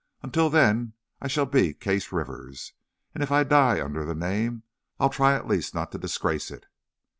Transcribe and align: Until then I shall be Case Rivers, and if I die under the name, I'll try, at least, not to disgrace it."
Until 0.23 0.49
then 0.49 0.93
I 1.21 1.27
shall 1.27 1.45
be 1.45 1.75
Case 1.75 2.11
Rivers, 2.11 2.73
and 3.13 3.21
if 3.21 3.31
I 3.31 3.43
die 3.43 3.79
under 3.79 4.03
the 4.03 4.15
name, 4.15 4.63
I'll 4.99 5.11
try, 5.11 5.35
at 5.35 5.47
least, 5.47 5.75
not 5.75 5.91
to 5.91 5.99
disgrace 5.99 6.49
it." 6.49 6.65